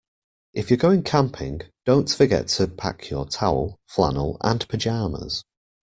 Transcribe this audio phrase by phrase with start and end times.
[0.55, 5.43] If you're going camping, don't forget to pack your towel, flannel, and pyjamas